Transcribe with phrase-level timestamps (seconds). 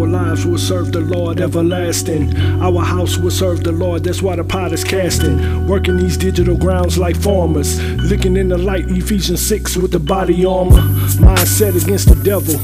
[0.00, 2.34] Our lives will serve the Lord everlasting.
[2.62, 5.66] Our house will serve the Lord, that's why the pot is casting.
[5.66, 7.78] Working these digital grounds like farmers.
[8.10, 10.80] Looking in the light, Ephesians 6 with the body armor.
[11.20, 12.54] Mindset against the devil.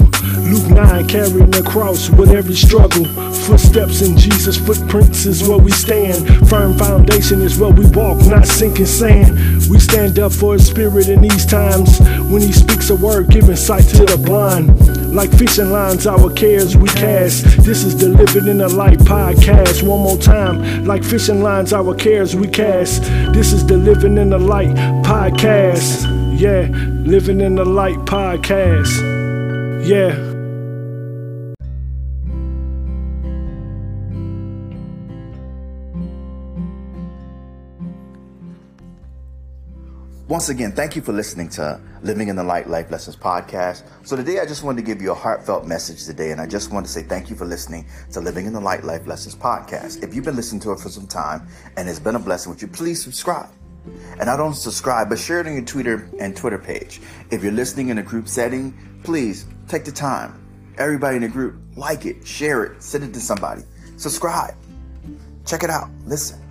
[0.51, 3.05] Luke 9 carrying the cross with every struggle.
[3.45, 6.49] Footsteps in Jesus' footprints is where we stand.
[6.49, 9.37] Firm foundation is where we walk, not sinking sand.
[9.69, 12.01] We stand up for his spirit in these times.
[12.31, 14.96] When he speaks a word, giving sight to the blind.
[15.17, 17.45] Like fishing lines, our cares we cast.
[17.65, 19.83] This is the Living in the Light podcast.
[19.83, 20.85] One more time.
[20.85, 23.03] Like fishing lines, our cares we cast.
[23.33, 24.77] This is the Living in the Light
[25.07, 26.05] podcast.
[26.39, 26.69] Yeah,
[27.07, 28.93] Living in the Light podcast.
[29.89, 30.36] Yeah.
[40.29, 43.85] Once again, thank you for listening to Living in the Light Life Lessons podcast.
[44.05, 46.73] So today I just wanted to give you a heartfelt message today, and I just
[46.73, 50.03] want to say thank you for listening to Living in the Light Life Lessons podcast.
[50.03, 52.61] If you've been listening to it for some time and it's been a blessing, would
[52.61, 53.51] you please subscribe?
[54.19, 57.01] And not only subscribe, but share it on your Twitter and Twitter page.
[57.31, 60.45] If you're listening in a group setting, please take the time.
[60.77, 63.63] Everybody in the group, like it, share it, send it to somebody.
[63.97, 64.55] Subscribe.
[65.45, 65.89] Check it out.
[66.05, 66.46] Listen.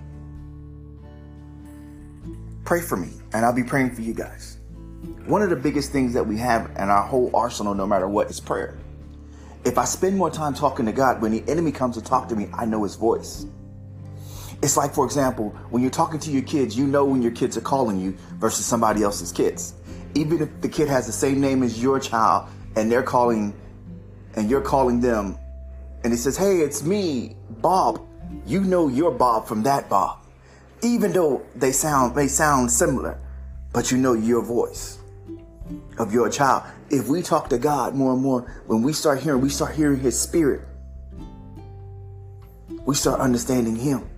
[2.66, 4.58] Pray for me and I'll be praying for you guys.
[5.26, 8.28] One of the biggest things that we have in our whole arsenal, no matter what,
[8.28, 8.76] is prayer.
[9.64, 12.34] If I spend more time talking to God, when the enemy comes to talk to
[12.34, 13.46] me, I know his voice.
[14.62, 17.56] It's like, for example, when you're talking to your kids, you know when your kids
[17.56, 19.74] are calling you versus somebody else's kids.
[20.16, 23.54] Even if the kid has the same name as your child and they're calling
[24.34, 25.38] and you're calling them
[26.02, 28.04] and he says, Hey, it's me, Bob.
[28.44, 30.25] You know you're Bob from that Bob.
[30.82, 33.18] Even though they sound they sound similar
[33.76, 35.00] but you know your voice
[35.98, 36.62] of your child.
[36.88, 40.00] If we talk to God more and more, when we start hearing, we start hearing
[40.00, 40.62] His Spirit,
[42.86, 44.08] we start understanding Him.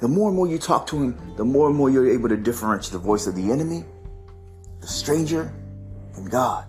[0.00, 2.36] The more and more you talk to Him, the more and more you're able to
[2.36, 3.84] differentiate the voice of the enemy,
[4.80, 5.50] the stranger,
[6.16, 6.66] and God.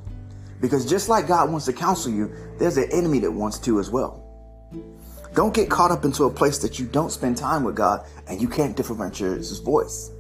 [0.61, 3.89] Because just like God wants to counsel you, there's an enemy that wants to as
[3.89, 4.20] well.
[5.33, 8.41] Don't get caught up into a place that you don't spend time with God and
[8.41, 10.11] you can't differentiate His voice.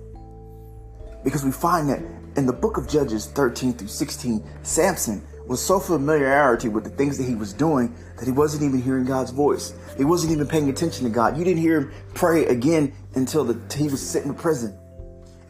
[1.23, 2.01] Because we find that
[2.37, 7.17] in the book of Judges 13 through 16, Samson was so familiarity with the things
[7.17, 9.73] that he was doing that he wasn't even hearing God's voice.
[9.97, 11.37] He wasn't even paying attention to God.
[11.37, 14.77] You didn't hear him pray again until the, he was sitting in prison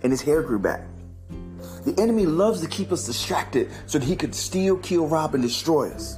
[0.01, 0.81] and his hair grew back.
[1.85, 5.43] The enemy loves to keep us distracted so that he could steal, kill, rob, and
[5.43, 6.17] destroy us.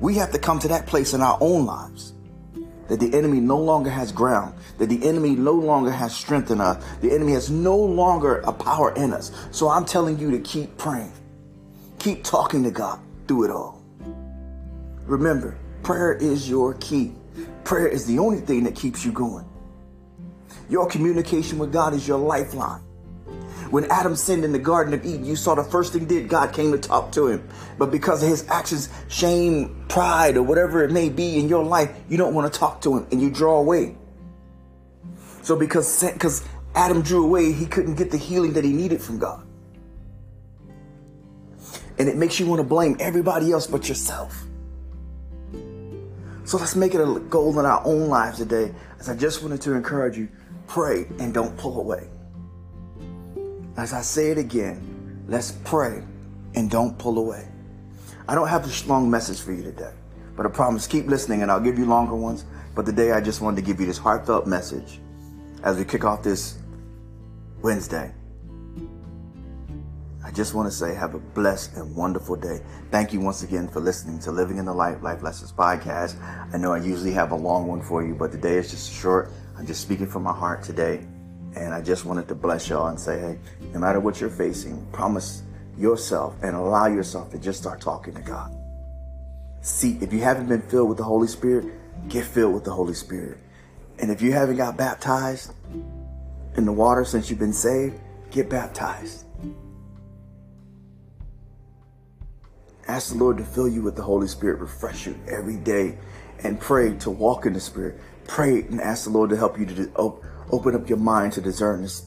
[0.00, 2.13] We have to come to that place in our own lives
[2.88, 6.60] that the enemy no longer has ground, that the enemy no longer has strength in
[6.60, 9.32] us, the enemy has no longer a power in us.
[9.50, 11.12] So I'm telling you to keep praying,
[11.98, 13.82] keep talking to God through it all.
[15.06, 17.12] Remember, prayer is your key.
[17.64, 19.46] Prayer is the only thing that keeps you going.
[20.68, 22.80] Your communication with God is your lifeline.
[23.74, 26.52] When Adam sinned in the Garden of Eden, you saw the first thing did, God
[26.52, 27.48] came to talk to him.
[27.76, 31.90] But because of his actions, shame, pride, or whatever it may be in your life,
[32.08, 33.96] you don't want to talk to him and you draw away.
[35.42, 36.46] So because, because
[36.76, 39.44] Adam drew away, he couldn't get the healing that he needed from God.
[41.98, 44.44] And it makes you want to blame everybody else but yourself.
[46.44, 48.72] So let's make it a goal in our own lives today.
[49.00, 50.28] As I just wanted to encourage you,
[50.68, 52.08] pray and don't pull away.
[53.76, 56.02] As I say it again, let's pray
[56.54, 57.48] and don't pull away.
[58.28, 59.92] I don't have a long message for you today,
[60.36, 62.44] but I promise keep listening and I'll give you longer ones.
[62.76, 65.00] But today I just wanted to give you this heartfelt message
[65.64, 66.58] as we kick off this
[67.62, 68.14] Wednesday.
[70.24, 72.60] I just want to say have a blessed and wonderful day.
[72.92, 76.16] Thank you once again for listening to Living in the Light Life Lessons podcast.
[76.52, 79.32] I know I usually have a long one for you, but today is just short.
[79.58, 81.06] I'm just speaking from my heart today.
[81.56, 83.38] And I just wanted to bless y'all and say, hey,
[83.72, 85.42] no matter what you're facing, promise
[85.78, 88.54] yourself and allow yourself to just start talking to God.
[89.60, 91.66] See, if you haven't been filled with the Holy Spirit,
[92.08, 93.38] get filled with the Holy Spirit.
[93.98, 95.52] And if you haven't got baptized
[96.56, 97.98] in the water since you've been saved,
[98.30, 99.24] get baptized.
[102.86, 105.96] Ask the Lord to fill you with the Holy Spirit, refresh you every day,
[106.42, 107.98] and pray to walk in the Spirit.
[108.26, 109.90] Pray and ask the Lord to help you to
[110.54, 112.00] Open up your mind to discern the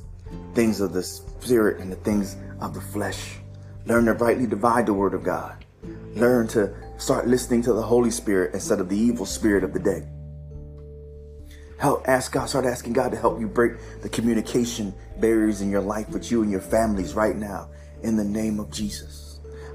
[0.53, 3.39] things of the spirit and the things of the flesh.
[3.85, 5.65] Learn to rightly divide the word of God.
[6.15, 9.79] Learn to start listening to the Holy Spirit instead of the evil spirit of the
[9.79, 10.07] day.
[11.77, 15.81] Help ask God, start asking God to help you break the communication barriers in your
[15.81, 17.69] life with you and your families right now
[18.01, 19.26] in the name of Jesus.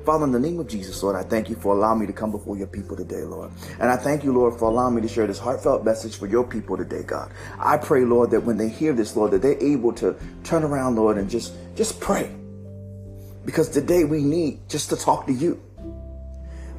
[0.05, 2.33] Father, in the name of Jesus, Lord, I thank you for allowing me to come
[2.33, 3.53] before your people today, Lord.
[3.79, 6.43] And I thank you, Lord, for allowing me to share this heartfelt message for your
[6.45, 7.31] people today, God.
[7.61, 10.97] I pray, Lord, that when they hear this, Lord, that they're able to turn around,
[10.97, 12.35] Lord, and just, just pray.
[13.45, 15.63] Because today we need just to talk to you.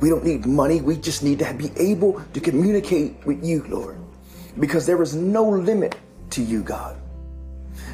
[0.02, 0.82] We don't need money.
[0.82, 3.98] We just need to be able to communicate with you, Lord.
[4.60, 5.96] Because there is no limit
[6.32, 7.00] to you, God.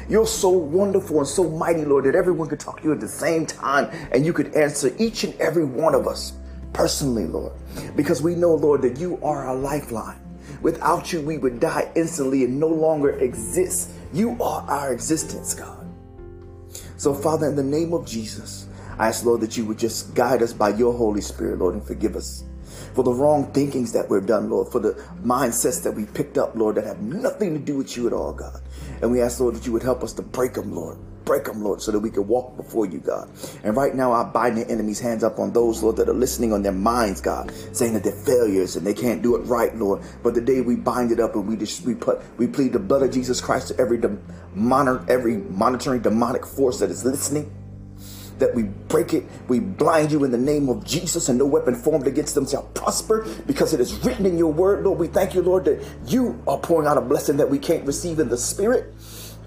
[0.08, 3.08] You're so wonderful and so mighty, Lord, that everyone could talk to you at the
[3.08, 6.32] same time and you could answer each and every one of us
[6.72, 7.52] personally, Lord.
[7.96, 10.20] Because we know, Lord, that you are our lifeline.
[10.62, 13.90] Without you, we would die instantly and no longer exist.
[14.12, 15.86] You are our existence, God.
[16.96, 18.66] So, Father, in the name of Jesus,
[18.98, 21.82] I ask, Lord, that you would just guide us by your Holy Spirit, Lord, and
[21.82, 22.44] forgive us
[22.94, 24.92] for the wrong thinkings that we've done, Lord, for the
[25.22, 28.32] mindsets that we picked up, Lord, that have nothing to do with you at all,
[28.32, 28.60] God.
[29.02, 30.98] And we ask, Lord, that you would help us to break them, Lord.
[31.24, 33.30] Break them, Lord, so that we can walk before you, God.
[33.62, 36.52] And right now, I bind the enemy's hands up on those, Lord, that are listening
[36.52, 40.02] on their minds, God, saying that they're failures and they can't do it right, Lord.
[40.24, 42.80] But the day we bind it up and we just we put we plead the
[42.80, 44.00] blood of Jesus Christ to every
[44.54, 47.52] monitor, every monitoring demonic force that is listening
[48.40, 51.74] that we break it, we blind you in the name of Jesus, and no weapon
[51.74, 54.98] formed against them shall prosper because it is written in your word, Lord.
[54.98, 58.18] We thank you, Lord, that you are pouring out a blessing that we can't receive
[58.18, 58.92] in the spirit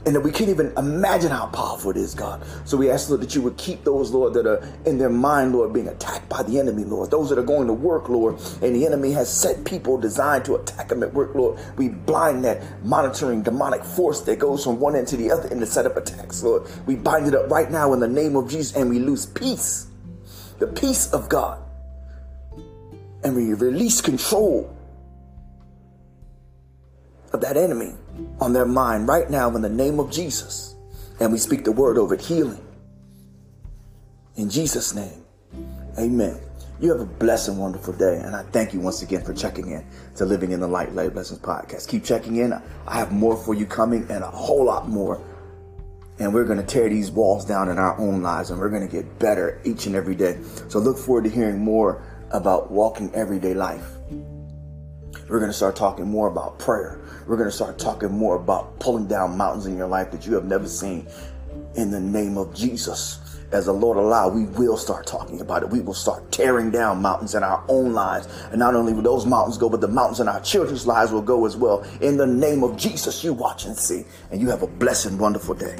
[0.05, 2.43] and that we can't even imagine how powerful it is, God.
[2.65, 5.53] So we ask, Lord, that you would keep those, Lord, that are in their mind,
[5.53, 7.09] Lord, being attacked by the enemy, Lord.
[7.09, 10.55] Those that are going to work, Lord, and the enemy has set people designed to
[10.55, 11.57] attack them at work, Lord.
[11.77, 15.61] We blind that monitoring demonic force that goes from one end to the other in
[15.61, 16.63] the set up attacks, Lord.
[16.85, 19.87] We bind it up right now in the name of Jesus and we lose peace,
[20.59, 21.61] the peace of God.
[23.23, 24.75] And we release control
[27.31, 27.95] of that enemy
[28.39, 30.75] on their mind right now in the name of Jesus.
[31.19, 32.65] And we speak the word over it, healing.
[34.35, 35.23] In Jesus' name,
[35.97, 36.39] amen.
[36.79, 38.19] You have a blessed and wonderful day.
[38.23, 41.15] And I thank you once again for checking in to Living in the Light Life
[41.15, 41.87] Lessons podcast.
[41.87, 42.53] Keep checking in.
[42.87, 45.21] I have more for you coming and a whole lot more.
[46.19, 48.87] And we're going to tear these walls down in our own lives and we're going
[48.87, 50.39] to get better each and every day.
[50.67, 53.85] So look forward to hearing more about walking everyday life.
[55.29, 56.99] We're going to start talking more about prayer.
[57.27, 60.33] We're going to start talking more about pulling down mountains in your life that you
[60.33, 61.07] have never seen
[61.75, 63.19] in the name of Jesus.
[63.51, 65.69] As the Lord allow, we will start talking about it.
[65.69, 68.27] We will start tearing down mountains in our own lives.
[68.49, 71.21] And not only will those mountains go, but the mountains in our children's lives will
[71.21, 71.85] go as well.
[72.01, 74.05] In the name of Jesus, you watch and see.
[74.31, 75.77] And you have a blessed, wonderful day.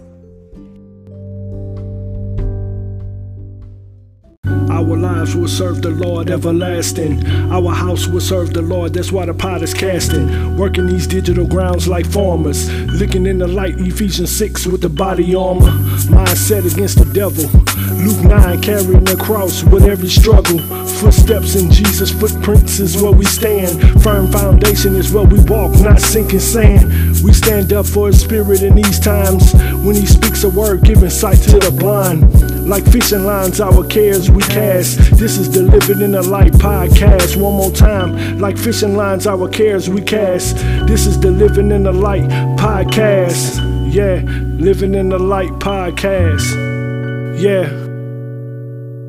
[4.94, 7.25] Our lives will serve the Lord everlasting.
[7.51, 10.56] Our house will serve the Lord, that's why the pot is casting.
[10.56, 12.72] Working these digital grounds like farmers.
[12.72, 15.72] Looking in the light, Ephesians 6 with the body armor.
[16.12, 17.62] Mindset against the devil.
[18.03, 20.59] Luke 9 carrying the cross with every struggle.
[21.00, 23.79] Footsteps in Jesus' footprints is where we stand.
[24.03, 26.85] Firm foundation is where we walk, not sinking sand.
[27.23, 29.53] We stand up for his spirit in these times.
[29.85, 32.67] When he speaks a word, giving sight to the blind.
[32.67, 34.97] Like fishing lines, our cares we cast.
[35.17, 37.38] This is the Living in the Light podcast.
[37.38, 38.39] One more time.
[38.39, 40.57] Like fishing lines, our cares we cast.
[40.88, 42.29] This is the Living in the Light
[42.59, 43.94] podcast.
[43.94, 44.21] Yeah,
[44.59, 47.39] Living in the Light podcast.
[47.39, 47.82] Yeah.